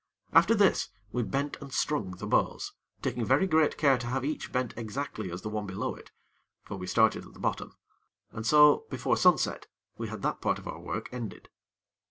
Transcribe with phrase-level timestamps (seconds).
[0.33, 4.51] After this, we bent and strung the bows, taking very great care to have each
[4.51, 6.09] bent exactly as the one below it;
[6.63, 7.77] for we started at the bottom.
[8.31, 9.67] And so, before sunset,
[9.99, 11.49] we had that part of our work ended.